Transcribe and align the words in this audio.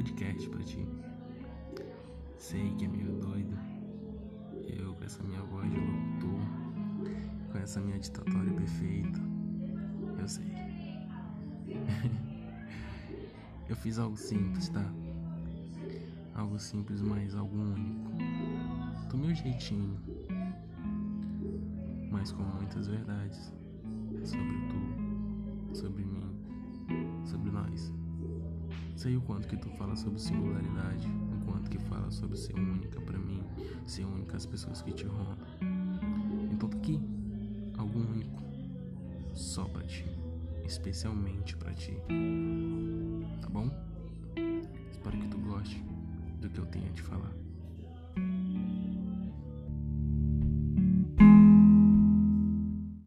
podcast 0.00 0.48
pra 0.48 0.62
ti. 0.62 0.88
Sei 2.38 2.74
que 2.76 2.86
é 2.86 2.88
meio 2.88 3.12
doido. 3.18 3.54
Eu 4.62 4.94
com 4.94 5.04
essa 5.04 5.22
minha 5.22 5.42
voz 5.42 5.70
de 5.70 5.76
locutor, 5.76 6.40
com 7.52 7.58
essa 7.58 7.78
minha 7.80 7.98
ditatória 7.98 8.50
perfeita. 8.52 9.20
Eu 10.18 10.28
sei. 10.28 10.46
Eu 13.68 13.76
fiz 13.76 13.98
algo 13.98 14.16
simples, 14.16 14.70
tá? 14.70 14.90
Algo 16.34 16.58
simples, 16.58 17.02
mas 17.02 17.34
algo 17.34 17.54
único. 17.56 18.10
Do 19.10 19.18
meu 19.18 19.34
jeitinho. 19.34 19.98
Mas 22.10 22.32
com 22.32 22.42
muitas 22.42 22.88
verdades. 22.88 23.52
Sobre 24.24 24.56
tu, 24.68 25.76
sobre 25.76 26.02
mim. 26.04 26.19
Sei 29.00 29.16
o 29.16 29.22
quanto 29.22 29.48
que 29.48 29.56
tu 29.56 29.70
fala 29.78 29.96
sobre 29.96 30.20
singularidade, 30.20 31.08
o 31.08 31.46
quanto 31.46 31.70
que 31.70 31.78
fala 31.78 32.10
sobre 32.10 32.36
ser 32.36 32.54
única 32.54 33.00
para 33.00 33.18
mim, 33.18 33.42
ser 33.86 34.04
única 34.04 34.36
às 34.36 34.44
pessoas 34.44 34.82
que 34.82 34.92
te 34.92 35.06
rondam. 35.06 35.38
Então 36.52 36.68
tá 36.68 36.76
aqui, 36.76 37.00
algo 37.78 37.98
único, 37.98 38.42
só 39.32 39.64
para 39.64 39.84
ti, 39.84 40.04
especialmente 40.66 41.56
para 41.56 41.72
ti. 41.72 41.96
Tá 43.40 43.48
bom? 43.48 43.70
Espero 44.90 45.18
que 45.18 45.28
tu 45.28 45.38
goste 45.38 45.82
do 46.38 46.50
que 46.50 46.58
eu 46.58 46.66
tenho 46.66 46.84
a 46.84 46.92
te 46.92 47.00
falar. 47.00 47.32